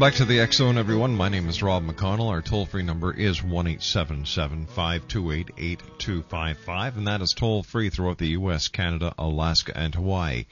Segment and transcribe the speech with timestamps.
[0.00, 1.14] Welcome back to the X Zone, everyone.
[1.14, 2.30] My name is Rob McConnell.
[2.30, 8.28] Our toll free number is 1 528 8255, and that is toll free throughout the
[8.28, 10.46] U.S., Canada, Alaska, and Hawaii.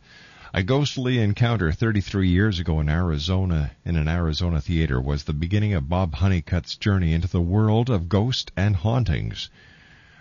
[0.52, 5.74] A ghostly encounter 33 years ago in Arizona, in an Arizona theater, was the beginning
[5.74, 9.48] of Bob Hunnicutt's journey into the world of ghost and hauntings.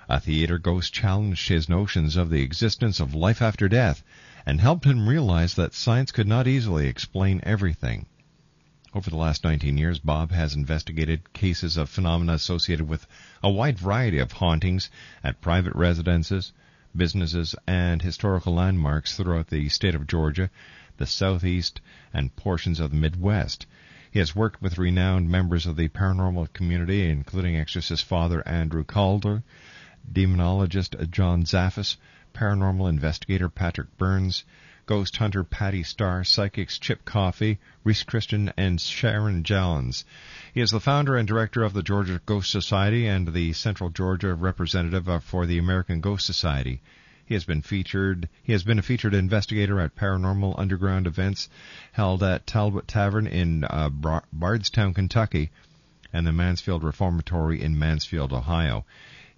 [0.07, 4.03] A theater ghost challenged his notions of the existence of life after death
[4.45, 8.05] and helped him realize that science could not easily explain everything.
[8.91, 13.05] Over the last 19 years, Bob has investigated cases of phenomena associated with
[13.44, 14.89] a wide variety of hauntings
[15.23, 16.53] at private residences,
[16.95, 20.50] businesses, and historical landmarks throughout the state of Georgia,
[20.97, 23.67] the southeast, and portions of the Midwest.
[24.09, 29.44] He has worked with renowned members of the paranormal community, including exorcist Father Andrew Calder,
[30.11, 31.97] demonologist John Zaffis,
[32.33, 34.45] paranormal investigator Patrick Burns,
[34.89, 40.03] ghost hunter Patti Starr, psychics Chip Coffey, Reese Christian, and Sharon Jallens.
[40.51, 44.33] He is the founder and director of the Georgia Ghost Society and the Central Georgia
[44.33, 46.81] representative for the American Ghost Society.
[47.23, 48.29] He has been featured.
[48.41, 51.50] He has been a featured investigator at paranormal underground events
[51.91, 53.89] held at Talbot Tavern in uh,
[54.33, 55.51] Bardstown, Kentucky,
[56.12, 58.86] and the Mansfield Reformatory in Mansfield, Ohio.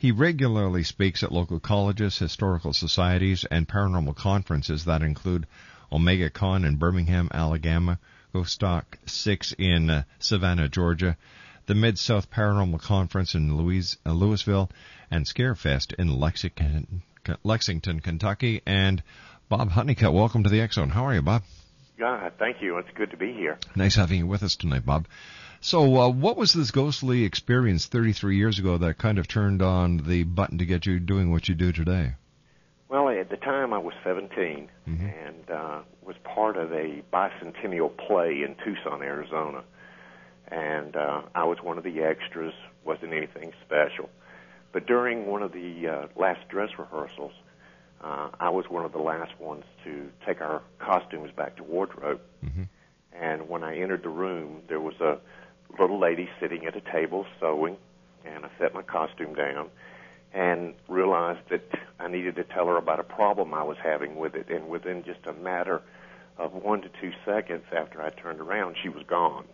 [0.02, 5.46] He regularly speaks at local colleges, historical societies, and paranormal conferences that include
[5.92, 8.00] Omega Con in Birmingham, Alabama,
[8.34, 11.18] Ghost Talk 6 in uh, Savannah, Georgia,
[11.68, 14.72] the Mid-South Paranormal Conference in Louis, uh, Louisville,
[15.12, 17.04] and Scarefest in Lexington,
[17.44, 18.64] Lexington, Kentucky.
[18.66, 19.04] And
[19.50, 20.90] Bob Hunnicutt, welcome to the Zone.
[20.90, 21.44] How are you, Bob?
[22.00, 22.80] God, thank you.
[22.80, 23.60] It's good to be here.
[23.76, 25.06] Nice having you with us tonight, Bob.
[25.64, 29.98] So, uh, what was this ghostly experience 33 years ago that kind of turned on
[29.98, 32.14] the button to get you doing what you do today?
[32.90, 38.42] Well, at the time I was 17 and uh, was part of a bicentennial play
[38.42, 39.64] in Tucson, Arizona.
[40.48, 42.54] and uh, I was one of the extras.
[42.84, 44.10] wasn't anything special.
[44.74, 47.34] But during one of the uh, last dress rehearsals,
[48.04, 52.20] uh, I was one of the last ones to take our costumes back to wardrobe.
[52.44, 52.64] Mm-hmm.
[53.14, 55.20] And when I entered the room, there was a
[55.80, 57.78] little lady sitting at a table sewing,
[58.26, 59.70] and I set my costume down
[60.34, 61.68] and realized that
[62.00, 64.50] I needed to tell her about a problem I was having with it.
[64.50, 65.82] And within just a matter
[66.38, 69.46] of one to two seconds after I turned around, she was gone.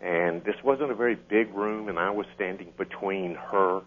[0.00, 3.82] And this wasn't a very big room, and I was standing between her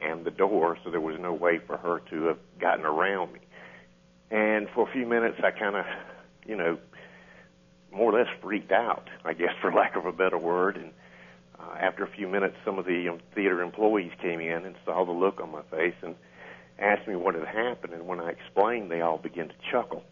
[0.00, 3.40] and the door, so there was no way for her to have gotten around me.
[4.30, 5.84] And for a few minutes, I kind of,
[6.46, 6.78] you know,
[7.92, 10.76] more or less freaked out, I guess, for lack of a better word.
[10.76, 10.92] And
[11.58, 15.04] uh, after a few minutes, some of the um, theater employees came in and saw
[15.04, 16.14] the look on my face and
[16.78, 17.92] asked me what had happened.
[17.92, 20.04] And when I explained, they all began to chuckle.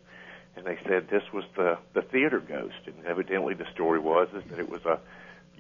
[0.57, 2.87] And they said this was the the theater ghost.
[2.87, 4.99] And evidently, the story was is that it was a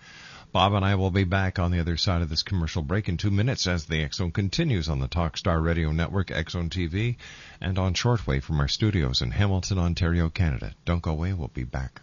[0.52, 3.18] Bob and I will be back on the other side of this commercial break in
[3.18, 7.18] two minutes as the Zone continues on the Talkstar Radio Network, Zone TV,
[7.62, 10.74] and on shortwave from our studios in Hamilton, Ontario, Canada.
[10.86, 11.34] Don't go away.
[11.34, 12.02] We'll be back.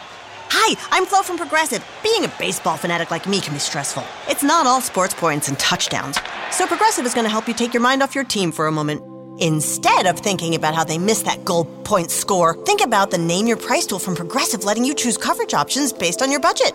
[0.00, 1.86] Hi, I'm Flo from Progressive.
[2.02, 4.02] Being a baseball fanatic like me can be stressful.
[4.26, 6.18] It's not all sports points and touchdowns.
[6.50, 8.72] So Progressive is going to help you take your mind off your team for a
[8.72, 9.00] moment.
[9.40, 13.46] Instead of thinking about how they missed that goal point score, think about the Name
[13.46, 16.74] Your Price tool from Progressive letting you choose coverage options based on your budget,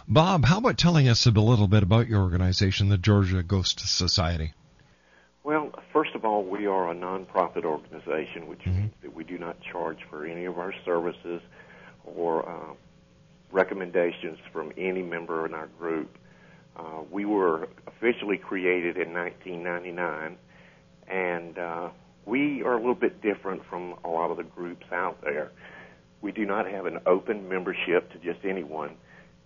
[0.08, 4.54] Bob, how about telling us a little bit about your organization, the Georgia Ghost Society?
[5.44, 8.78] Well, first of all, we are a nonprofit organization, which Mm-hmm.
[8.78, 11.42] means that we do not charge for any of our services
[12.06, 12.72] or uh,
[13.52, 16.16] recommendations from any member in our group.
[16.74, 20.38] Uh, we were officially created in 1999,
[21.06, 21.90] and uh,
[22.28, 25.50] we are a little bit different from a lot of the groups out there.
[26.20, 28.96] We do not have an open membership to just anyone.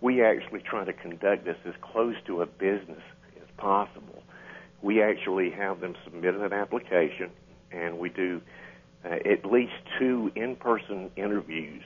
[0.01, 3.01] We actually try to conduct this as close to a business
[3.37, 4.21] as possible.
[4.81, 7.29] We actually have them submit an application,
[7.71, 8.41] and we do
[9.05, 11.83] uh, at least two in-person interviews,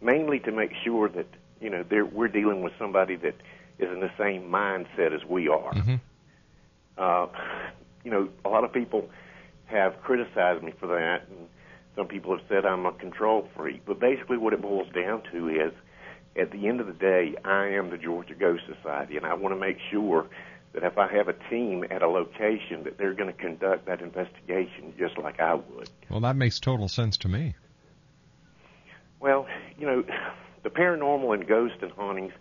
[0.00, 1.26] mainly to make sure that
[1.60, 3.36] you know they're, we're dealing with somebody that
[3.78, 5.72] is in the same mindset as we are.
[6.98, 7.26] Uh,
[8.02, 9.08] you know, a lot of people
[9.66, 11.48] have criticized me for that, and
[11.94, 13.84] some people have said I'm a control freak.
[13.84, 15.72] But basically, what it boils down to is,
[16.36, 19.54] at the end of the day, I am the Georgia Ghost Society, and I want
[19.54, 20.26] to make sure
[20.72, 24.02] that if I have a team at a location, that they're going to conduct that
[24.02, 25.88] investigation just like I would.
[26.10, 27.54] Well, that makes total sense to me.
[29.18, 29.46] Well,
[29.78, 30.04] you know,
[30.62, 32.34] the paranormal and ghost and hauntings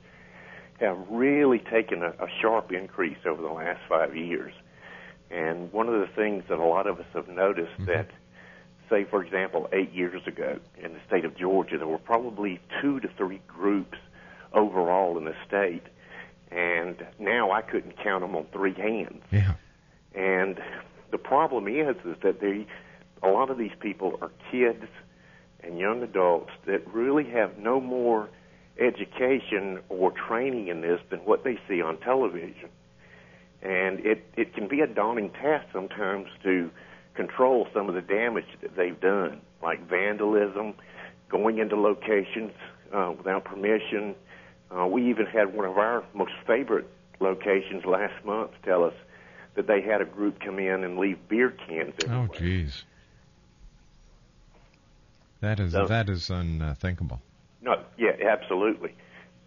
[0.81, 4.53] have really taken a, a sharp increase over the last five years.
[5.31, 7.85] And one of the things that a lot of us have noticed Mm-hmm.
[7.85, 8.09] that,
[8.89, 12.99] say, for example, eight years ago in the state of Georgia, there were probably two
[12.99, 13.97] to three groups
[14.53, 15.83] overall in the state,
[16.51, 19.23] and now I couldn't count them on three hands.
[19.31, 19.53] Yeah.
[20.13, 20.61] And
[21.11, 22.67] the problem is, is that they,
[23.23, 24.85] a lot of these people are kids
[25.61, 28.29] and young adults that really have no more
[28.77, 32.69] education or training in this than what they see on television.
[33.65, 36.69] And it, it can be a daunting task sometimes to
[37.15, 40.75] control some of the damage that they've done, like vandalism,
[41.29, 42.51] going into locations
[42.93, 44.13] uh, without permission.
[44.69, 46.85] Uh, we even had one of our most favorite
[47.19, 48.93] locations last month tell us
[49.55, 52.83] that they had a group come in and leave beer cans Oh, jeez.
[55.41, 57.19] That is So- that is unthinkable.
[57.61, 58.93] No, yeah, absolutely.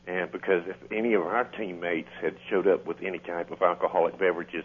[0.08, 4.18] And because if any of our teammates had showed up with any type of alcoholic
[4.18, 4.64] beverages,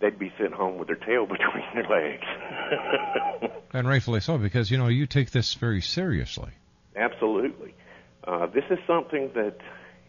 [0.00, 3.52] they'd be sent home with their tail between their legs.
[3.74, 6.52] And rightfully so, because you know you take this very seriously.
[6.94, 7.74] Absolutely.
[8.22, 9.56] Uh, this is something that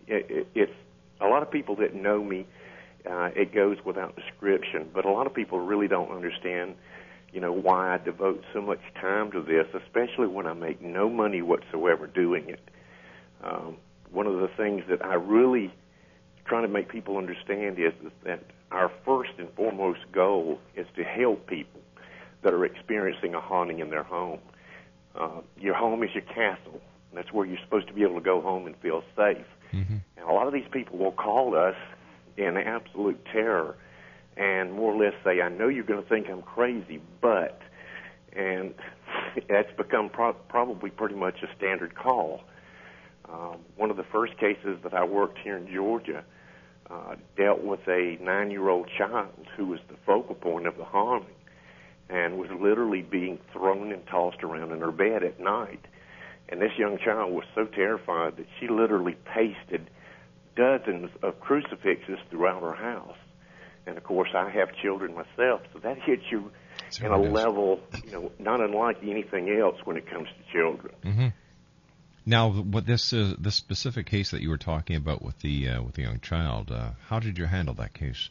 [0.05, 0.71] it, it, it's
[1.19, 2.45] a lot of people that know me.
[3.09, 6.75] Uh, it goes without description, but a lot of people really don't understand,
[7.33, 11.09] you know, why I devote so much time to this, especially when I make no
[11.09, 12.61] money whatsoever doing it.
[13.43, 13.77] Um,
[14.15, 15.73] one of the things that I really
[16.45, 21.03] trying to make people understand is, is that our first and foremost goal is to
[21.03, 21.81] help people
[22.43, 24.39] that are experiencing a haunting in their home.
[25.15, 26.81] Uh, your home is your castle.
[27.13, 29.45] That's where you're supposed to be able to go home and feel safe.
[29.73, 29.97] Mm-hmm.
[30.17, 31.75] And a lot of these people will call us
[32.37, 33.77] in absolute terror
[34.37, 37.61] and more or less say, I know you're going to think I'm crazy, but,
[38.33, 38.73] and
[39.49, 42.41] that's become pro- probably pretty much a standard call.
[43.35, 46.23] Um, one of the first cases that I worked here in Georgia
[46.89, 50.85] uh, dealt with a nine year old child who was the focal point of the
[50.85, 51.35] haunting
[52.09, 55.83] and was literally being thrown and tossed around in her bed at night.
[56.47, 59.89] And this young child was so terrified that she literally pasted
[60.55, 63.17] dozens of crucifixes throughout her house.
[63.87, 66.51] And of course, I have children myself, so that hits you
[67.01, 70.93] in a level, you know, not unlike anything else when it comes to children.
[71.03, 71.27] hmm
[72.25, 75.83] Now, what this is, this specific case that you were talking about with the uh,
[75.83, 78.29] with the young child, uh, how did you handle that case?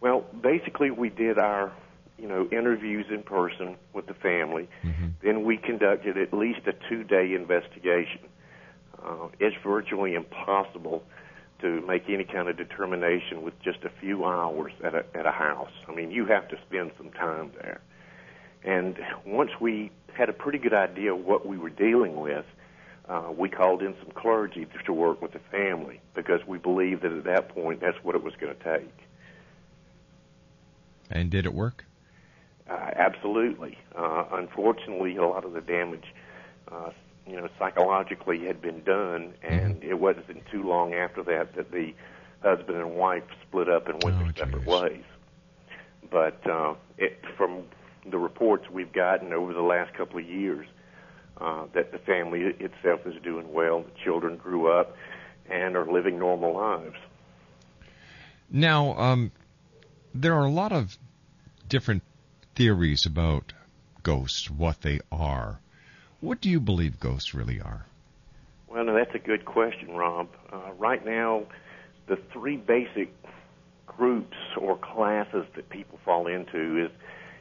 [0.00, 1.70] Well, basically, we did our,
[2.18, 4.68] you know, interviews in person with the family.
[5.22, 8.20] Then we conducted at least a two-day investigation.
[9.02, 11.02] Uh, it's virtually impossible
[11.60, 15.30] to make any kind of determination with just a few hours at a at a
[15.30, 15.72] house.
[15.86, 17.82] I mean, you have to spend some time there.
[18.64, 18.96] And
[19.26, 22.46] once we had a pretty good idea of what we were dealing with,
[23.10, 27.02] uh, we called in some clergy to, to work with the family because we believed
[27.02, 28.94] that at that point that's what it was going to take.
[31.10, 31.84] And did it work?
[32.68, 33.76] Uh, absolutely.
[33.96, 36.04] Uh, unfortunately, a lot of the damage,
[36.70, 36.90] uh,
[37.26, 41.92] you know, psychologically had been done, and it wasn't too long after that that the
[42.44, 45.02] husband and wife split up and went their separate ways.
[46.08, 47.64] But uh, it, from
[48.08, 50.68] the reports we've gotten over the last couple of years,
[51.40, 53.82] uh, that the family itself is doing well.
[53.82, 54.94] The children grew up
[55.48, 56.96] and are living normal lives.
[58.50, 59.32] Now, um,
[60.14, 60.98] there are a lot of
[61.68, 62.02] different
[62.54, 63.52] theories about
[64.02, 65.60] ghosts, what they are.
[66.20, 67.86] What do you believe ghosts really are?
[68.68, 70.28] Well, no, that's a good question, Rob.
[70.52, 71.44] Uh, right now,
[72.06, 73.12] the three basic
[73.86, 76.90] groups or classes that people fall into is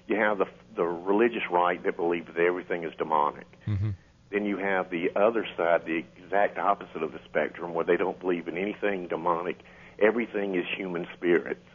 [0.10, 3.48] you have the the religious right that believes that everything is demonic.
[3.68, 3.90] Mm-hmm.
[4.32, 8.20] Then you have the other side, the exact opposite of the spectrum, where they don't
[8.20, 9.58] believe in anything demonic.
[10.02, 11.66] Everything is human spirits.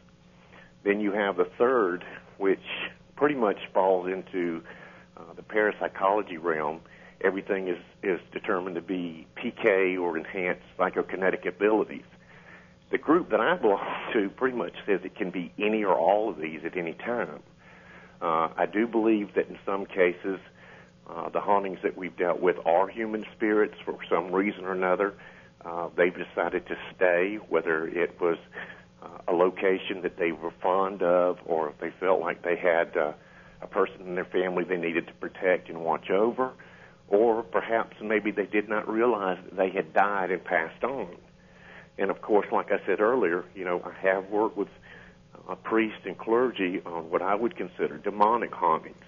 [0.84, 2.04] Then you have the third,
[2.38, 2.64] which
[3.16, 4.62] pretty much falls into
[5.16, 6.80] uh, the parapsychology realm.
[7.22, 12.04] Everything is, is determined to be PK or enhanced psychokinetic abilities.
[12.90, 13.80] The group that I belong
[14.12, 17.42] to pretty much says it can be any or all of these at any time.
[18.24, 20.40] Uh, I do believe that in some cases,
[21.10, 25.12] uh, the hauntings that we've dealt with are human spirits for some reason or another.
[25.62, 28.38] Uh, they've decided to stay, whether it was
[29.02, 32.96] uh, a location that they were fond of, or if they felt like they had
[32.96, 33.12] uh,
[33.60, 36.52] a person in their family they needed to protect and watch over,
[37.08, 41.14] or perhaps maybe they did not realize that they had died and passed on.
[41.98, 44.68] And of course, like I said earlier, you know, I have worked with
[45.48, 49.04] uh, priests and clergy on what I would consider demonic hauntings.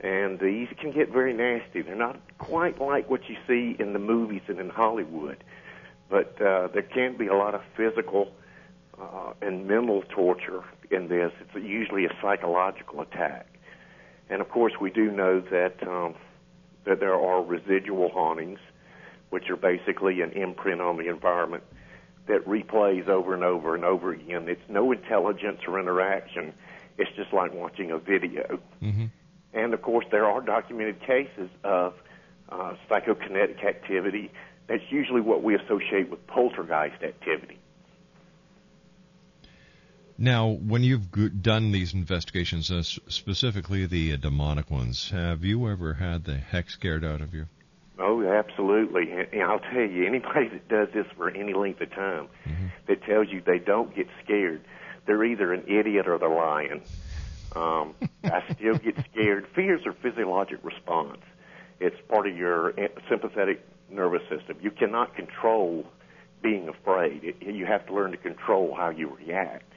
[0.00, 1.82] And these can get very nasty.
[1.82, 5.44] They're not quite like what you see in the movies and in Hollywood,
[6.08, 8.32] but uh, there can be a lot of physical
[9.00, 11.32] uh, and mental torture in this.
[11.40, 13.46] It's usually a psychological attack.
[14.28, 16.14] And of course, we do know that um,
[16.84, 18.58] that there are residual hauntings,
[19.30, 21.62] which are basically an imprint on the environment
[22.26, 24.48] that replays over and over and over again.
[24.48, 26.52] It's no intelligence or interaction.
[26.98, 28.60] It's just like watching a video.
[28.82, 29.06] Mm-hmm.
[29.54, 31.94] And of course, there are documented cases of
[32.48, 34.30] uh, psychokinetic activity.
[34.68, 37.58] That's usually what we associate with poltergeist activity.
[40.18, 45.94] Now, when you've done these investigations, uh, specifically the uh, demonic ones, have you ever
[45.94, 47.46] had the heck scared out of you?
[47.98, 49.10] Oh, absolutely.
[49.12, 52.28] And, I'll tell you, anybody that does this for any length of time
[52.88, 54.62] that tells you they don't get scared,
[55.06, 56.82] they're either an idiot or they're lying.
[57.54, 57.94] Um,
[58.24, 59.46] I still get scared.
[59.54, 61.20] Fear's a physiologic response.
[61.80, 64.56] It's part of your eh, sympathetic nervous system.
[64.62, 65.84] You cannot control
[66.42, 67.22] being afraid.
[67.24, 69.70] It, you have to learn to control how you react.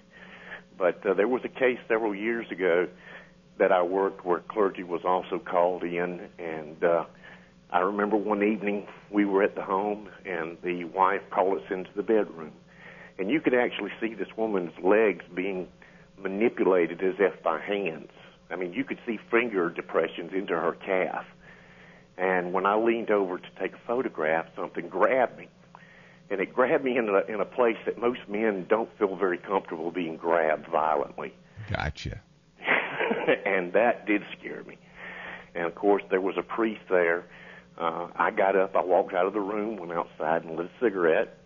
[0.77, 2.87] But uh, there was a case several years ago
[3.57, 7.05] that I worked where clergy was also called in, and uh,
[7.71, 11.89] I remember one evening we were at the home, and the wife called us into
[11.95, 12.51] the bedroom,
[13.17, 15.67] and you could actually see this woman's legs being
[16.17, 18.11] manipulated as if by hands.
[18.49, 21.25] I mean, you could see finger depressions into her calf.
[22.17, 25.47] And when I leaned over to take a photograph, something grabbed me.
[26.29, 29.37] And it grabbed me in a, in a place that most men don't feel very
[29.37, 31.33] comfortable being grabbed violently.
[31.69, 32.21] Gotcha.
[33.45, 34.77] and that did scare me.
[35.53, 37.25] And of course, there was a priest there.
[37.77, 40.83] Uh, I got up, I walked out of the room, went outside and lit a
[40.83, 41.37] cigarette,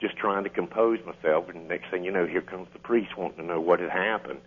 [0.00, 1.48] just trying to compose myself.
[1.48, 4.40] And next thing you know, here comes the priest wanting to know what had happened.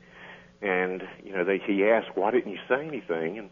[0.62, 3.40] And, you know, they, he asked, why didn't you say anything?
[3.40, 3.50] And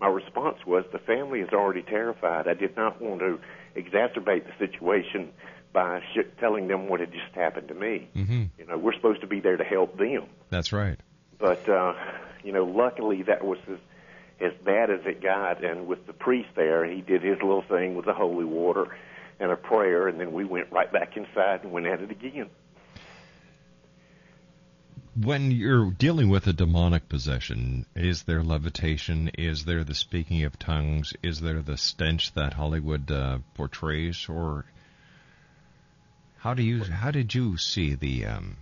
[0.00, 2.48] my response was, the family is already terrified.
[2.48, 3.38] I did not want to
[3.76, 5.32] exacerbate the situation
[5.72, 8.08] by sh- telling them what had just happened to me.
[8.14, 8.44] Mm-hmm.
[8.58, 10.26] You know, we're supposed to be there to help them.
[10.50, 10.98] That's right.
[11.38, 11.94] But uh,
[12.44, 13.78] you know, luckily that was as,
[14.40, 15.64] as bad as it got.
[15.64, 18.96] And with the priest there, he did his little thing with the holy water
[19.40, 22.50] and a prayer, and then we went right back inside and went at it again.
[25.20, 29.30] When you're dealing with a demonic possession, is there levitation?
[29.38, 31.12] Is there the speaking of tongues?
[31.22, 34.64] Is there the stench that Hollywood uh, portrays, or
[36.38, 38.56] how do you how did you see the um,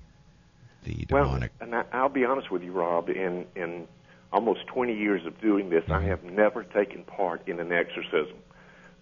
[0.84, 1.52] the demonic?
[1.58, 3.08] Well, and I, I'll be honest with you, Rob.
[3.08, 3.88] In in
[4.32, 8.36] almost 20 years of doing this, I have never taken part in an exorcism.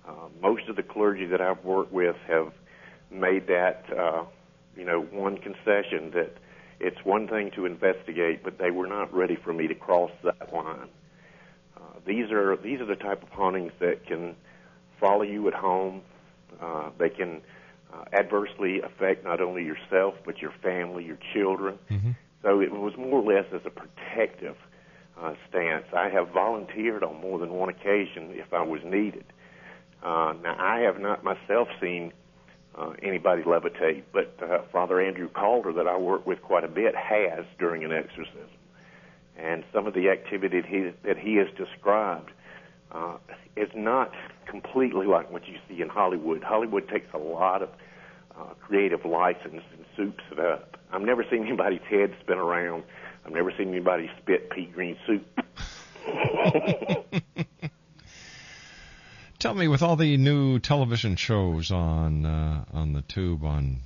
[0.07, 2.53] Uh, most of the clergy that I've worked with have
[3.11, 4.25] made that, uh,
[4.77, 6.33] you know, one concession that
[6.81, 10.53] it's one thing to investigate, but they were not ready for me to cross that
[10.53, 10.89] line.
[11.77, 14.35] Uh, these are these are the type of hauntings that can
[14.99, 16.01] follow you at home.
[16.61, 17.43] Uh, they can
[17.93, 21.79] uh, adversely affect not only yourself but your family, your children.
[21.91, 22.11] Mm-hmm.
[22.43, 24.57] So it was more or less as a protective
[25.23, 25.85] uh, stance.
[25.93, 29.25] I have volunteered on more than one occasion if I was needed.
[30.03, 32.13] Uh, now, I have not myself seen
[32.77, 36.95] uh, anybody levitate, but uh, Father Andrew Calder, that I work with quite a bit,
[36.95, 38.49] has during an exorcism.
[39.37, 42.31] And some of the activity that he, that he has described
[42.93, 43.17] uh,
[43.57, 44.13] is not
[44.47, 46.43] completely like what you see in Hollywood.
[46.43, 47.69] Hollywood takes a lot of
[48.39, 50.79] uh, creative license and soups it up.
[50.93, 52.85] I've never seen anybody's head spin around.
[53.25, 55.27] I've never seen anybody spit pea green soup.
[59.39, 63.81] Tell me, with all the new television shows on uh, on the tube, on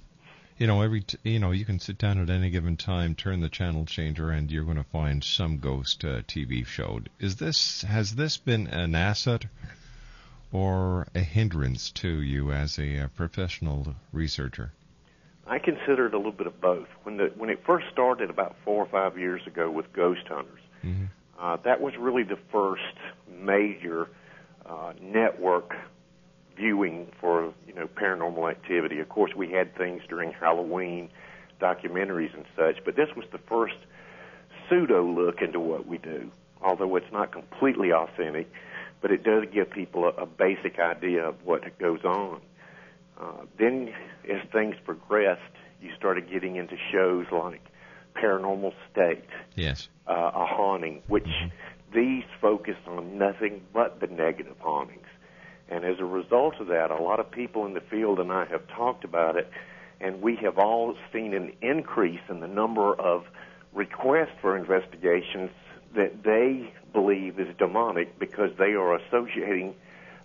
[0.59, 3.41] you know every t- you know you can sit down at any given time, turn
[3.41, 7.01] the channel changer, and you're going to find some ghost uh, TV show.
[7.21, 9.47] Is this has this been an asset
[10.51, 14.73] or a hindrance to you as a, uh professional researcher?
[15.47, 16.89] I consider it a little bit of both.
[17.03, 20.61] When the when it first started about four or five years ago with Ghost Hunters,
[20.85, 21.05] Mm-hmm.
[21.41, 22.83] uh, that was really the first
[23.41, 24.11] major
[24.67, 25.75] uh, network
[26.57, 29.01] viewing for you know paranormal activity.
[29.01, 31.09] Of course, we had things during Halloween,
[31.61, 33.77] documentaries and such, but this was the first
[34.69, 36.31] pseudo look into what we do.
[36.63, 38.51] Although it's not completely authentic,
[39.01, 42.41] but it does give people a, a basic idea of what goes on.
[43.21, 43.93] Uh, then,
[44.29, 45.41] as things progressed,
[45.81, 47.65] you started getting into shows like
[48.15, 49.25] Paranormal State,
[49.55, 49.89] Yes.
[50.07, 51.29] uh, a haunting, which
[51.93, 55.07] these focus on nothing but the negative hauntings.
[55.69, 58.45] And as a result of that, a lot of people in the field and I
[58.47, 59.51] have talked about it,
[60.01, 63.25] and we have all seen an increase in the number of
[63.73, 65.51] requests for investigations
[65.95, 69.75] that they believe is demonic because they are associating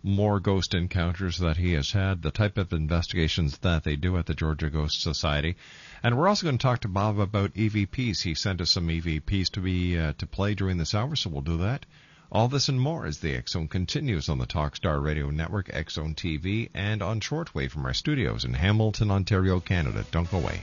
[0.03, 4.27] more ghost encounters that he has had, the type of investigations that they do at
[4.27, 5.57] the Georgia Ghost Society,
[6.03, 8.23] and we're also going to talk to Bob about EVPs.
[8.23, 11.43] He sent us some EVPs to be uh, to play during this hour, so we'll
[11.43, 11.87] do that.
[12.31, 16.71] All this and more as the Zone continues on the Talkstar Radio Network, Zone TV,
[16.75, 20.05] and on shortwave from our studios in Hamilton, Ontario, Canada.
[20.11, 20.63] Don't go away.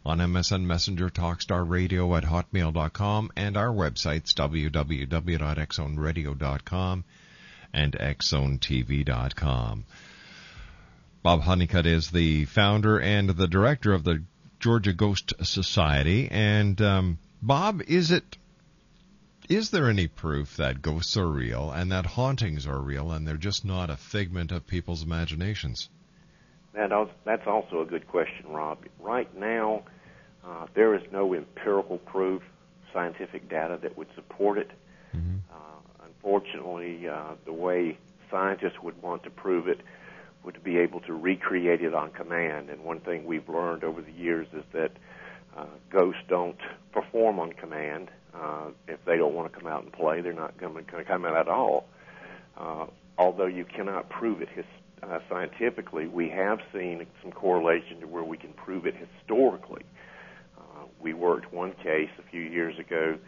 [0.04, 7.04] On MSN Messenger, talkstarradio at hotmail.com, and our websites, www.xzoneradio.com
[7.72, 9.84] and xzonetv.com.
[11.22, 14.24] Bob Hunnicutt is the founder and the director of the
[14.60, 16.28] Georgia Ghost Society.
[16.30, 18.36] And um, Bob, is it
[19.48, 23.36] is there any proof that ghosts are real and that hauntings are real and they're
[23.36, 25.88] just not a figment of people's imaginations?
[26.72, 26.90] That
[27.24, 28.78] that's also a good question, Rob.
[29.00, 29.82] Right now,
[30.46, 32.42] uh, there is no empirical proof,
[32.92, 34.70] scientific data that would support it.
[35.12, 37.98] Uh, unfortunately, uh, the way
[38.30, 39.80] scientists would want to prove it
[40.44, 42.70] would be able to recreate it on command.
[42.70, 44.92] And one thing we've learned over the years is that
[45.56, 46.58] uh, ghosts don't
[46.92, 48.08] perform on command.
[48.34, 51.24] Uh, if they don't want to come out and play, they're not going to come
[51.24, 51.84] out at all.
[52.56, 52.86] Uh,
[53.18, 54.64] although you cannot prove it his,
[55.02, 59.82] uh, scientifically, we have seen some correlation to where we can prove it historically.
[60.56, 63.18] Uh, we worked one case a few years ago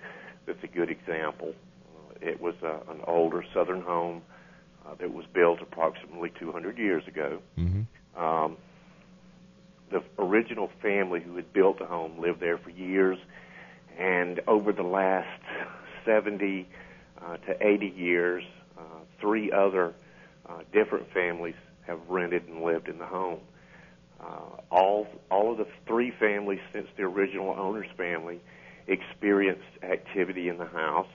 [0.46, 1.54] that's a good example.
[1.94, 4.22] Uh, it was uh, an older southern home
[4.86, 7.40] uh, that was built approximately 200 years ago.
[7.58, 8.22] Mm-hmm.
[8.22, 8.56] Um,
[9.90, 13.18] the original family who had built the home lived there for years,
[13.98, 15.40] and over the last
[16.04, 16.66] 70
[17.20, 18.44] uh, to 80 years,
[18.78, 18.82] uh,
[19.20, 19.94] three other
[20.48, 21.54] uh, different families
[21.86, 23.40] have rented and lived in the home.
[24.20, 28.40] Uh, all all of the three families since the original owner's family
[28.86, 31.08] experienced activity in the house.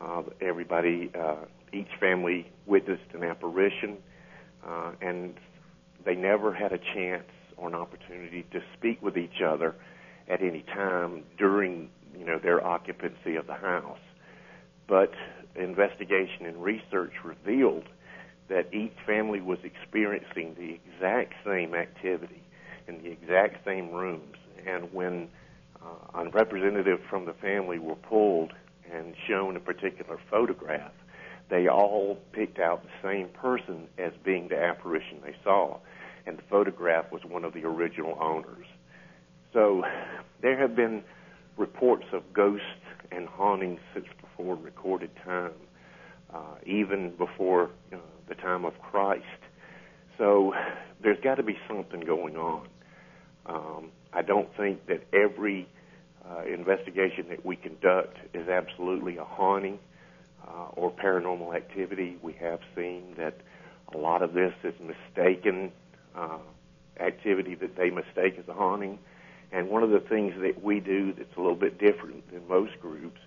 [0.00, 1.36] Uh, everybody, uh,
[1.74, 3.96] each family witnessed an apparition,
[4.66, 5.34] uh, and
[6.04, 7.24] they never had a chance
[7.56, 9.74] or an opportunity to speak with each other
[10.28, 13.98] at any time during you know their occupancy of the house.
[14.86, 15.12] But
[15.54, 17.88] investigation and research revealed
[18.48, 22.42] that each family was experiencing the exact same activity
[22.86, 24.36] in the exact same rooms.
[24.66, 25.28] And when
[25.82, 28.52] uh, a representative from the family were pulled
[28.92, 30.92] and shown a particular photograph,
[31.50, 35.78] they all picked out the same person as being the apparition they saw.
[36.26, 38.66] And the photograph was one of the original owners.
[39.52, 39.84] So
[40.40, 41.02] there have been
[41.56, 42.64] reports of ghosts
[43.12, 45.52] and hauntings since before recorded time,
[46.32, 49.24] uh, even before uh, the time of Christ.
[50.18, 50.54] So
[51.02, 52.68] there's got to be something going on.
[53.46, 55.68] Um, I don't think that every
[56.28, 59.78] uh, investigation that we conduct is absolutely a haunting
[60.76, 62.16] or paranormal activity.
[62.22, 63.36] We have seen that
[63.94, 65.72] a lot of this is mistaken
[66.14, 66.38] uh,
[67.00, 68.98] activity that they mistake as a haunting.
[69.52, 72.72] And one of the things that we do that's a little bit different than most
[72.80, 73.20] groups,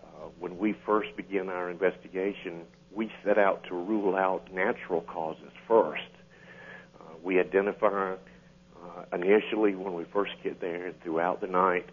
[0.00, 5.50] uh, when we first begin our investigation, we set out to rule out natural causes
[5.66, 6.02] first.
[6.98, 11.86] Uh, we identify uh, initially when we first get there and throughout the night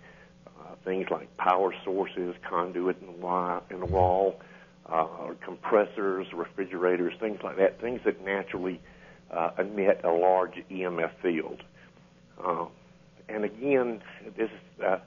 [0.47, 4.39] uh, things like power sources, conduit in the, wi- in the wall,
[4.87, 8.79] uh, compressors, refrigerators, things like that, things that naturally
[9.31, 11.63] uh, emit a large EMF field.
[12.43, 12.65] Uh,
[13.27, 14.01] and again,
[14.37, 14.99] this is, uh,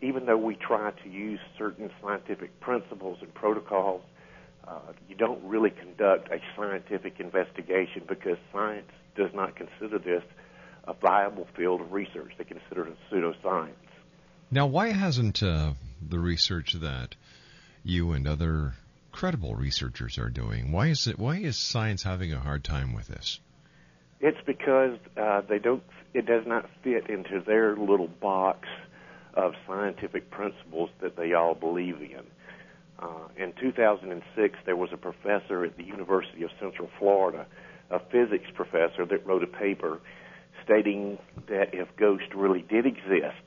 [0.00, 4.02] even though we try to use certain scientific principles and protocols,
[4.66, 10.22] uh, you don't really conduct a scientific investigation because science does not consider this
[10.84, 12.32] a viable field of research.
[12.38, 13.70] They consider it a pseudoscience.
[14.50, 15.72] Now, why hasn't uh,
[16.06, 17.14] the research that
[17.84, 18.74] you and other
[19.12, 20.72] credible researchers are doing?
[20.72, 21.18] Why is it?
[21.18, 23.40] Why is science having a hard time with this?
[24.20, 25.82] It's because uh, they don't.
[26.14, 28.68] It does not fit into their little box
[29.34, 32.22] of scientific principles that they all believe in.
[32.98, 37.46] Uh, in 2006, there was a professor at the University of Central Florida,
[37.90, 40.00] a physics professor, that wrote a paper
[40.64, 43.42] stating that if ghosts really did exist,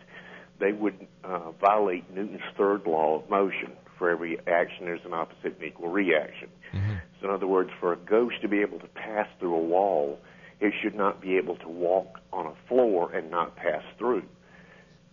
[0.59, 3.71] they would uh, violate Newton's third law of motion.
[3.97, 6.49] For every action, there's an opposite and equal reaction.
[6.73, 6.95] Mm-hmm.
[7.21, 10.19] So, in other words, for a ghost to be able to pass through a wall,
[10.59, 14.23] it should not be able to walk on a floor and not pass through.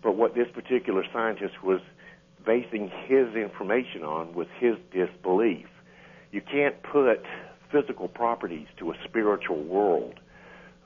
[0.02, 1.80] But what this particular scientist was
[2.44, 5.66] basing his information on was his disbelief.
[6.32, 7.22] You can't put
[7.70, 10.18] physical properties to a spiritual world.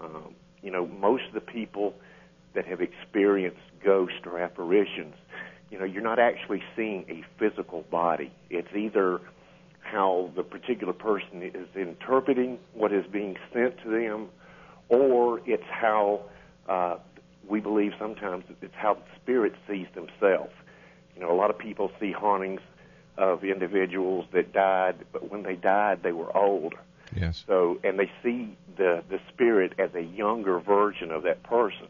[0.01, 1.95] Um, you know, most of the people
[2.55, 5.15] that have experienced ghosts or apparitions,
[5.71, 8.31] you know, you're not actually seeing a physical body.
[8.51, 9.21] It's either
[9.81, 14.29] how the particular person is interpreting what is being sent to them,
[14.89, 16.23] or it's how
[16.69, 16.97] uh,
[17.49, 20.53] we believe sometimes it's how the spirit sees themselves.
[21.15, 22.61] You know, a lot of people see hauntings
[23.17, 26.75] of individuals that died, but when they died, they were old.
[27.15, 27.45] Yes.
[27.47, 31.87] So, and they see the the spirit as a younger version of that person.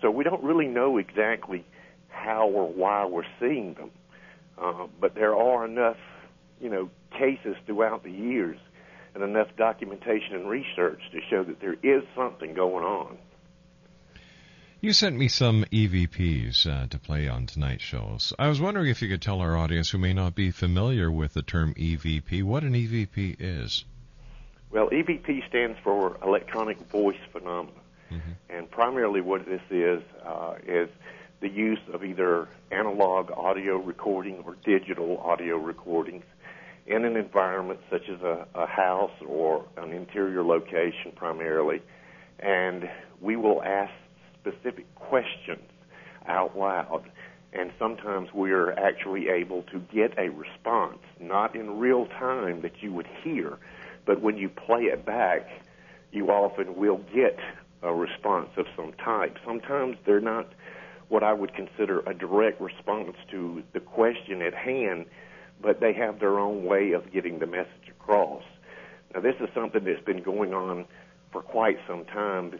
[0.00, 1.64] So we don't really know exactly
[2.16, 3.90] how or why we're seeing them,
[4.58, 5.98] uh, but there are enough,
[6.60, 8.58] you know, cases throughout the years
[9.14, 13.18] and enough documentation and research to show that there is something going on.
[14.80, 18.34] You sent me some EVPs uh, to play on tonight's shows.
[18.38, 21.32] I was wondering if you could tell our audience who may not be familiar with
[21.32, 23.84] the term EVP what an EVP is.
[24.70, 28.32] Well, EVP stands for electronic voice phenomena, mm-hmm.
[28.50, 30.90] and primarily what this is uh, is
[31.40, 36.24] the use of either analog audio recording or digital audio recordings
[36.86, 41.82] in an environment such as a, a house or an interior location primarily,
[42.38, 42.88] and
[43.20, 43.92] we will ask
[44.40, 45.68] specific questions
[46.26, 47.04] out loud.
[47.52, 52.92] And sometimes we're actually able to get a response, not in real time that you
[52.92, 53.58] would hear,
[54.04, 55.48] but when you play it back,
[56.12, 57.38] you often will get
[57.82, 59.38] a response of some type.
[59.44, 60.52] Sometimes they're not
[61.08, 65.06] what I would consider a direct response to the question at hand,
[65.60, 68.42] but they have their own way of getting the message across.
[69.14, 70.86] Now, this is something that's been going on
[71.32, 72.58] for quite some time.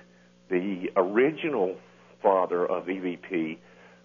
[0.49, 1.77] The original
[2.23, 3.59] father of EVP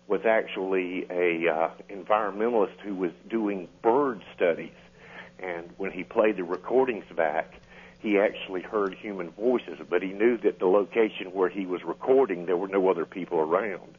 [0.08, 4.74] was actually a uh, environmentalist who was doing bird studies,
[5.40, 7.54] and when he played the recordings back,
[8.00, 12.48] he actually heard human voices, but he knew that the location where he was recording,
[12.48, 13.96] there were no other people around.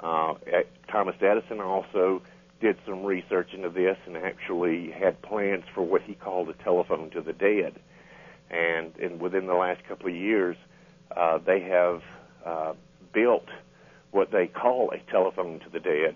[0.00, 0.34] Uh,
[0.90, 2.22] Thomas Edison also
[2.60, 7.10] did some research into this and actually had plans for what he called a telephone
[7.10, 7.74] to the dead.
[8.50, 10.56] And, and within the last couple of years,
[11.16, 12.02] uh, they have
[12.44, 12.72] uh,
[13.12, 13.48] built
[14.10, 16.14] what they call a telephone to the dead,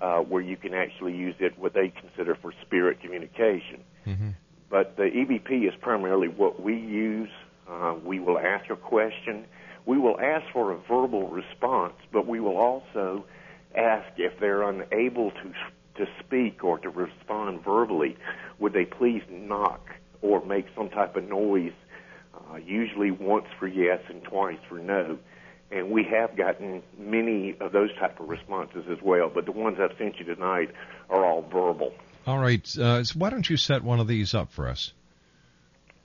[0.00, 3.80] uh, where you can actually use it what they consider for spirit communication.
[4.06, 4.30] Mm-hmm.
[4.70, 7.30] But the EVP is primarily what we use.
[7.68, 9.44] Uh, we will ask a question.
[9.86, 13.24] We will ask for a verbal response, but we will also
[13.74, 15.52] ask if they're unable to
[15.96, 18.16] to speak or to respond verbally,
[18.58, 19.90] would they please knock
[20.22, 21.72] or make some type of noise,
[22.34, 25.18] uh, usually once for yes and twice for no.
[25.70, 29.78] And we have gotten many of those type of responses as well, but the ones
[29.80, 30.70] I've sent you tonight
[31.10, 31.94] are all verbal.
[32.26, 32.64] All right.
[32.76, 34.92] Uh, so why don't you set one of these up for us?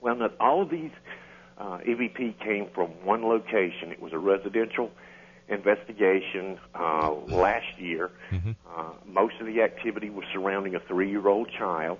[0.00, 0.90] Well, not all of these
[1.60, 3.92] uh, EVP came from one location.
[3.92, 4.90] It was a residential
[5.48, 8.10] investigation uh, last year.
[8.30, 8.52] Mm-hmm.
[8.74, 11.98] Uh, most of the activity was surrounding a three-year-old child.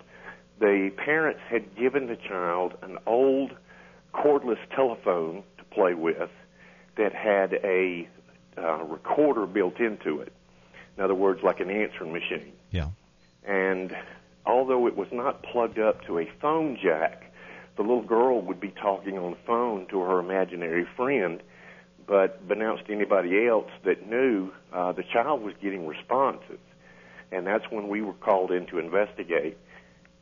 [0.60, 3.52] The parents had given the child an old
[4.14, 6.30] cordless telephone to play with
[6.96, 8.08] that had a
[8.56, 10.32] uh, recorder built into it.
[10.96, 12.52] In other words, like an answering machine.
[12.70, 12.88] Yeah.
[13.44, 13.94] And
[14.46, 17.29] although it was not plugged up to a phone jack,
[17.80, 21.42] the little girl would be talking on the phone to her imaginary friend
[22.06, 26.58] but announced to anybody else that knew uh, the child was getting responses.
[27.32, 29.56] And that's when we were called in to investigate.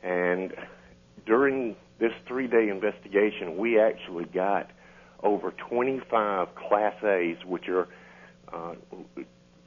[0.05, 0.55] And
[1.27, 4.71] during this three day investigation, we actually got
[5.25, 7.89] over 25 Class A's, which are
[8.53, 8.75] uh,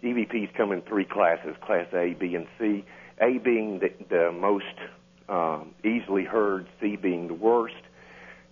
[0.02, 2.86] EVPs come in three classes Class A, B, and C.
[3.20, 4.64] A being the, the most
[5.30, 7.76] um, easily heard, C being the worst.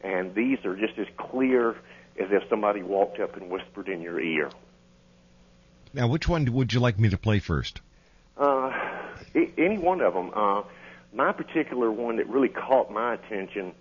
[0.02, 1.72] And these are just as clear
[2.20, 4.50] as if somebody walked up and whispered in your ear.
[5.94, 7.82] Now, which one would you like me to play first?
[8.38, 8.72] Uh,
[9.58, 10.32] any one of them.
[10.34, 10.64] Uh,
[11.14, 13.74] my particular one that really caught my attention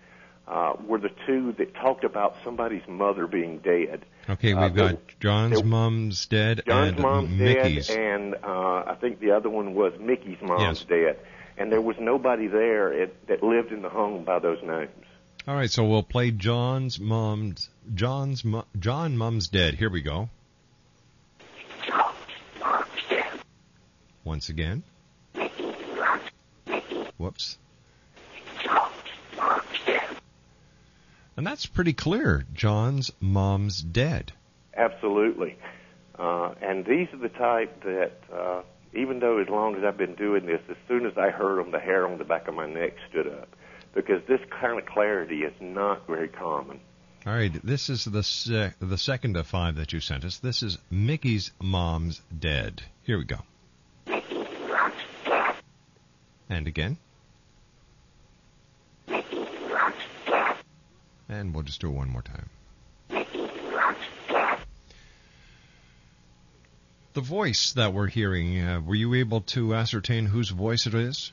[0.48, 4.04] uh, were the two that talked about somebody's mother being dead.
[4.28, 7.88] Okay, we've uh, got John's mom's dead John's and mom's Mickey's.
[7.88, 10.84] dead, and uh, I think the other one was Mickey's mom's Yes.
[10.84, 11.18] dead.
[11.58, 14.90] And there was nobody there at, that lived in the home by those names.
[15.46, 18.44] All right, so we'll play John's mom's John's
[18.78, 19.74] John mom's dead.
[19.74, 20.28] Here we go.
[24.24, 24.82] Once again.
[27.16, 27.58] Whoops.
[31.36, 32.44] And that's pretty clear.
[32.52, 34.32] John's mom's dead.
[34.76, 35.56] Absolutely.
[36.18, 38.62] Uh, and these are the type that, uh,
[38.94, 41.70] even though as long as I've been doing this, as soon as I heard them,
[41.70, 43.48] the hair on the back of my neck stood up.
[43.94, 46.80] Because this kind of clarity is not very common.
[47.26, 50.38] All right, this is the the second of five that you sent us.
[50.38, 52.82] This is Mickey's mom's dead.
[53.02, 53.38] Here we go.
[56.48, 56.96] And again.
[61.28, 62.48] And we'll just do it one more time.
[67.18, 71.32] The voice that we're hearing, uh, were you able to ascertain whose voice it is?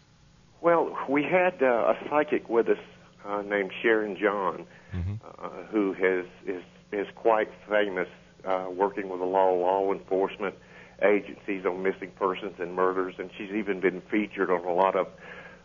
[0.59, 2.79] Well, we had uh, a psychic with us
[3.23, 8.07] uh, named Sharon John, uh, who has is is quite famous,
[8.43, 10.55] uh, working with the law law enforcement
[11.03, 15.07] agencies on missing persons and murders, and she's even been featured on a lot of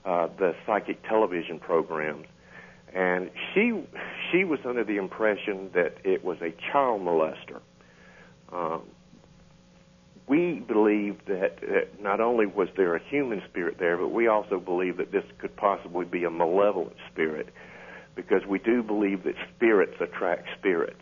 [0.04, 2.26] uh, the psychic television programs.
[2.92, 3.72] And she
[4.30, 7.62] she was under the impression that it was a child molester.
[8.52, 8.82] Um,
[10.26, 14.60] we believed that uh, not only was there a human spirit there, but we also
[14.60, 17.48] believe that this could possibly be a malevolent spirit
[18.14, 21.00] because we do believe that spirits attract spirits.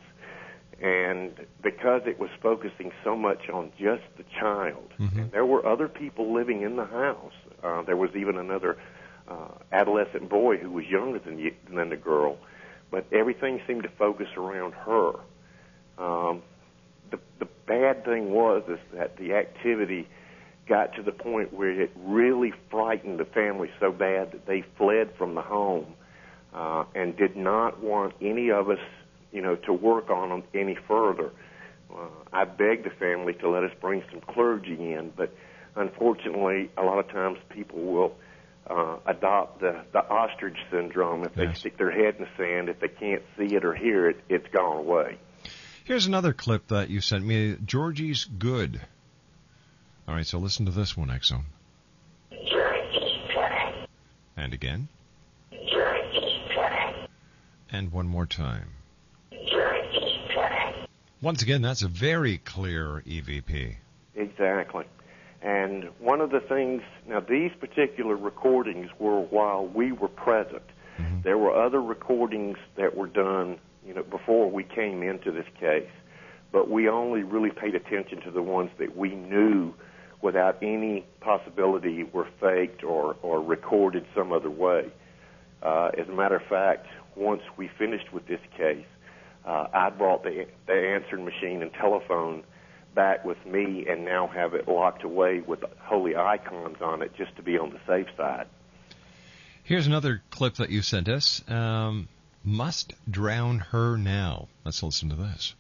[0.81, 5.89] And because it was focusing so much on just the child, and there were other
[5.89, 7.33] people living in the house.
[7.65, 8.79] Uh, there was even another
[9.27, 12.39] uh, adolescent boy who was younger than than the girl,
[12.93, 15.15] but everything seemed to focus around her.
[15.99, 16.43] Um,
[17.11, 20.09] the the bad thing was is that the activity
[20.69, 25.11] got to the point where it really frightened the family so bad that they fled
[25.17, 25.95] from the home
[26.55, 28.79] uh, and did not want any of us
[29.33, 31.31] you know, to work on them any further.
[31.95, 35.33] Uh, I begged the family to let us bring some clergy in, but
[35.77, 38.13] unfortunately, a lot of times people will
[38.69, 41.25] uh, adopt the, the ostrich syndrome.
[41.25, 41.59] If they Yes.
[41.61, 44.47] stick their head in the sand, if they can't see it or hear it, it's
[44.49, 45.19] gone away.
[45.89, 47.57] Here's another clip that you sent me.
[47.65, 48.79] Georgie's good.
[50.07, 51.45] All right, so listen to this one, Exxon.
[54.37, 54.89] And again.
[57.73, 58.69] And one more time.
[61.23, 63.77] Once again, that's a very clear EVP.
[64.15, 64.85] Exactly.
[65.41, 70.65] And one of the things, now these particular recordings were while we were present.
[70.99, 71.23] Mm-hmm.
[71.23, 73.59] There were other recordings that were done,
[73.89, 75.89] you know, before we came into this case,
[76.53, 79.73] but we only really paid attention to the ones that we knew
[80.21, 84.91] without any possibility were faked or, or recorded some other way.
[85.63, 86.87] Uh, as a matter of fact,
[87.17, 88.87] once we finished with this case,
[89.47, 92.45] uh, I brought the, the answering machine and telephone
[92.95, 97.35] back with me and now have it locked away with holy icons on it just
[97.37, 98.47] to be on the safe side.
[99.63, 101.43] Here's another clip that you sent us.
[101.49, 102.09] Um,
[102.49, 104.49] must drown her now.
[104.65, 105.55] Let's listen to this.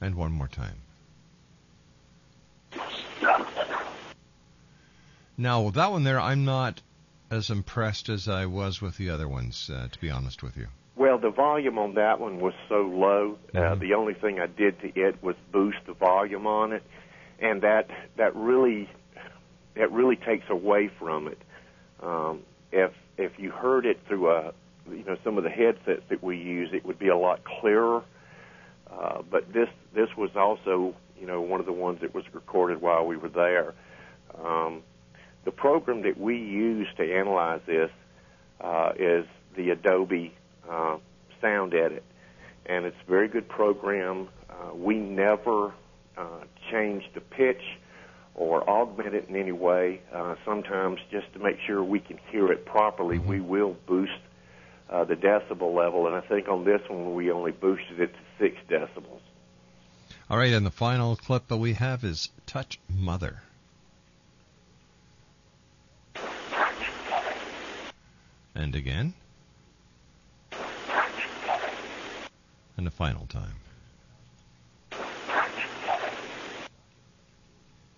[0.00, 0.76] And one more time.
[5.38, 6.80] Now, that one there, I'm not
[7.30, 10.68] as impressed as I was with the other ones, uh, to be honest with you.
[10.94, 13.38] Well, the volume on that one was so low.
[13.54, 16.82] Uh, the only thing I did to it was boost the volume on it,
[17.38, 18.88] and that that really
[19.74, 21.38] that really takes away from it.
[22.02, 22.42] Um,
[22.72, 24.52] if if you heard it through a
[24.90, 28.02] you know some of the headsets that we use, it would be a lot clearer.
[28.90, 32.80] Uh, but this this was also you know one of the ones that was recorded
[32.80, 33.74] while we were there.
[34.42, 34.82] Um,
[35.44, 37.90] the program that we use to analyze this
[38.60, 39.26] uh, is
[39.56, 40.34] the Adobe
[40.68, 40.98] uh,
[41.40, 42.04] Sound Edit,
[42.66, 44.28] and it's a very good program.
[44.50, 45.72] Uh, we never
[46.16, 47.62] uh, change the pitch
[48.36, 50.00] or augment it in any way.
[50.12, 54.12] Uh, sometimes, just to make sure we can hear it properly, we will boost
[54.90, 58.18] uh, the decibel level, and I think on this one we only boosted it to
[58.38, 59.20] six decibels.
[60.28, 63.42] All right, and the final clip that we have is Touch Mother.
[68.54, 69.14] And again.
[72.76, 73.65] And the final time.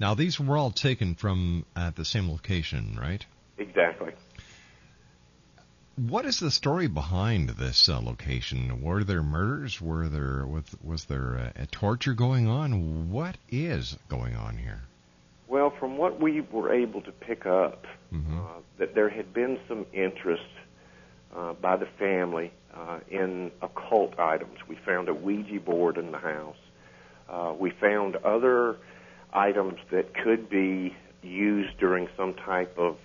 [0.00, 3.24] Now, these were all taken from at the same location, right?
[3.58, 4.12] Exactly.
[5.96, 8.82] What is the story behind this uh, location?
[8.82, 9.80] Were there murders?
[9.80, 13.10] Were there was, was there uh, a torture going on?
[13.10, 14.82] What is going on here?
[15.48, 19.86] Well, from what we were able to pick up, uh, that there had been some
[19.92, 20.42] interest
[21.34, 24.58] uh, by the family uh, in occult items.
[24.68, 26.56] We found a Ouija board in the house.
[27.28, 28.76] Uh, we found other
[29.32, 32.96] items that could be used during some type of,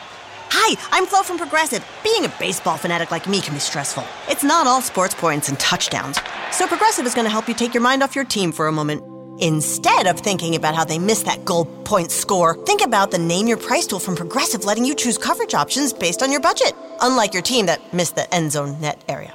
[0.00, 1.86] Hi, I'm Flo from Progressive.
[2.04, 4.04] Being a baseball fanatic like me can be stressful.
[4.28, 6.20] It's not all sports points and touchdowns.
[6.50, 8.72] So Progressive is going to help you take your mind off your team for a
[8.72, 9.02] moment.
[9.40, 13.46] Instead of thinking about how they missed that goal point score, think about the Name
[13.46, 17.32] Your Price tool from Progressive letting you choose coverage options based on your budget, unlike
[17.32, 19.34] your team that missed the end zone net area.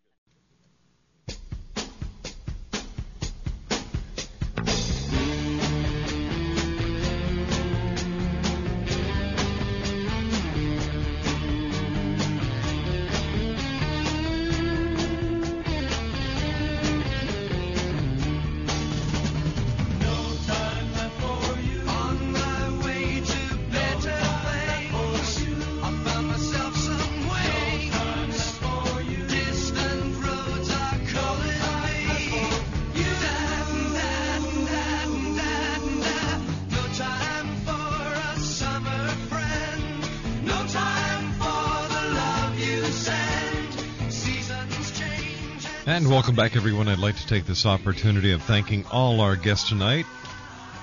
[46.01, 46.87] And welcome back, everyone.
[46.87, 50.07] I'd like to take this opportunity of thanking all our guests tonight.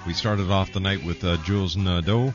[0.06, 2.32] We started off the night with uh, Jules Naudet.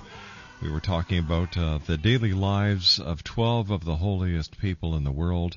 [0.61, 5.05] We were talking about uh, the daily lives of 12 of the holiest people in
[5.05, 5.55] the world.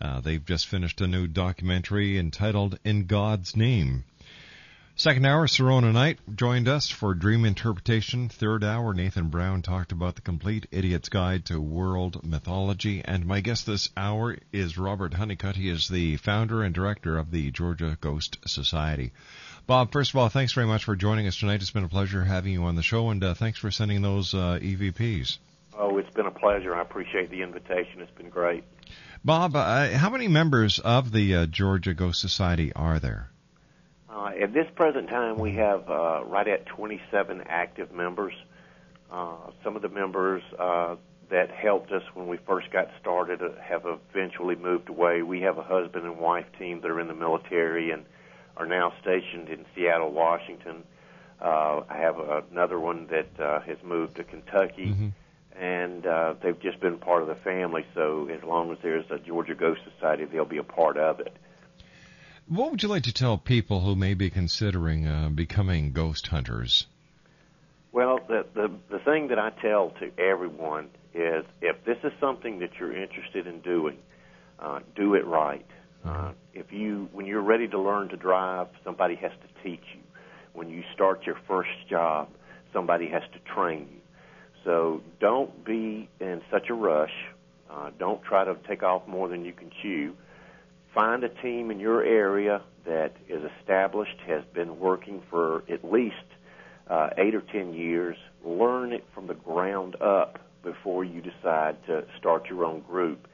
[0.00, 4.04] Uh, they've just finished a new documentary entitled In God's Name.
[4.96, 8.28] Second hour, Sirona Knight joined us for Dream Interpretation.
[8.28, 13.02] Third hour, Nathan Brown talked about the complete Idiot's Guide to World Mythology.
[13.04, 15.56] And my guest this hour is Robert Hunnicutt.
[15.56, 19.10] He is the founder and director of the Georgia Ghost Society.
[19.66, 21.60] Bob, first of all, thanks very much for joining us tonight.
[21.60, 24.32] It's been a pleasure having you on the show, and uh, thanks for sending those
[24.32, 25.38] uh, EVPs.
[25.76, 26.72] Oh, it's been a pleasure.
[26.72, 28.00] I appreciate the invitation.
[28.00, 28.62] It's been great.
[29.24, 33.30] Bob, uh, how many members of the uh, Georgia Ghost Society are there?
[34.14, 38.34] Uh, at this present time, we have uh, right at 27 active members.
[39.10, 39.34] Uh,
[39.64, 40.94] some of the members uh,
[41.30, 45.22] that helped us when we first got started uh, have eventually moved away.
[45.22, 48.04] We have a husband and wife team that are in the military and
[48.56, 50.84] are now stationed in Seattle, Washington.
[51.42, 52.16] Uh, I have
[52.52, 54.86] another one that uh, has moved to Kentucky.
[54.86, 55.08] Mm-hmm.
[55.60, 59.18] And uh, they've just been part of the family, so as long as there's a
[59.18, 61.36] Georgia Ghost Society, they'll be a part of it.
[62.46, 66.86] What would you like to tell people who may be considering uh, becoming ghost hunters?
[67.90, 72.58] Well, the, the the thing that I tell to everyone is, if this is something
[72.58, 73.96] that you're interested in doing,
[74.58, 75.64] uh, do it right.
[76.04, 80.02] Uh, if you, when you're ready to learn to drive, somebody has to teach you.
[80.52, 82.28] When you start your first job,
[82.74, 84.00] somebody has to train you.
[84.64, 87.14] So don't be in such a rush.
[87.70, 90.14] Uh, don't try to take off more than you can chew
[90.94, 96.14] find a team in your area that is established, has been working for at least
[96.88, 98.16] uh, eight or ten years.
[98.44, 103.26] Learn it from the ground up before you decide to start your own group.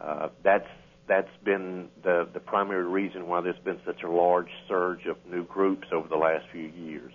[0.00, 0.68] Uh, that's
[1.06, 5.44] that's been the the primary reason why there's been such a large surge of new
[5.44, 7.12] groups over the last few years.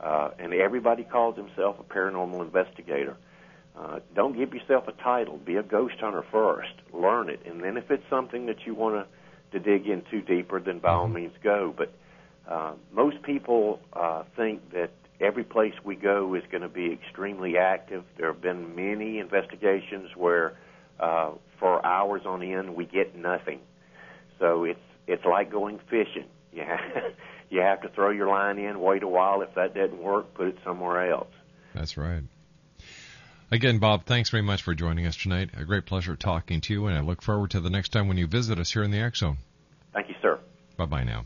[0.00, 3.16] Uh, and everybody calls himself a paranormal investigator.
[3.76, 5.36] Uh, don't give yourself a title.
[5.38, 6.72] Be a ghost hunter first.
[6.92, 9.17] Learn it, and then if it's something that you want to
[9.52, 11.74] to dig in too deeper, then by all means go.
[11.76, 11.92] But
[12.48, 14.90] uh, most people uh, think that
[15.20, 18.04] every place we go is going to be extremely active.
[18.16, 20.54] There have been many investigations where,
[21.00, 23.60] uh, for hours on end, we get nothing.
[24.38, 26.26] So it's it's like going fishing.
[26.52, 26.64] You
[27.50, 29.42] you have to throw your line in, wait a while.
[29.42, 31.32] If that doesn't work, put it somewhere else.
[31.74, 32.22] That's right.
[33.50, 35.48] Again, Bob, thanks very much for joining us tonight.
[35.56, 38.18] A great pleasure talking to you, and I look forward to the next time when
[38.18, 39.38] you visit us here in the X Zone.
[39.94, 40.38] Thank you, sir.
[40.76, 41.24] Bye bye now.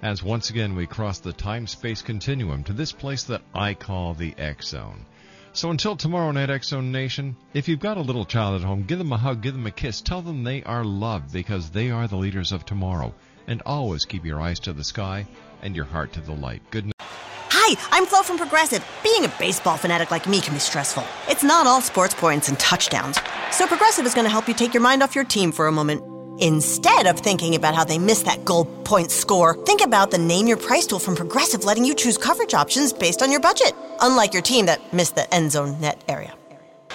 [0.02, 4.16] as once again we cross the time space continuum to this place that I call
[4.16, 5.06] the X Zone.
[5.54, 8.84] So until tomorrow night, X Zone Nation, if you've got a little child at home,
[8.84, 11.92] give them a hug, give them a kiss, tell them they are loved because they
[11.92, 13.14] are the leaders of tomorrow.
[13.48, 15.26] And always keep your eyes to the sky
[15.62, 16.62] and your heart to the light.
[16.72, 16.94] Good night.
[17.00, 18.86] Hi, I'm Flo from Progressive.
[19.04, 21.04] Being a baseball fanatic like me can be stressful.
[21.28, 23.20] It's not all sports points and touchdowns.
[23.52, 25.72] So Progressive is going to help you take your mind off your team for a
[25.72, 26.02] moment.
[26.42, 30.48] Instead of thinking about how they missed that goal point score, think about the Name
[30.48, 34.34] Your Price tool from Progressive letting you choose coverage options based on your budget, unlike
[34.34, 36.34] your team that missed the end zone net area.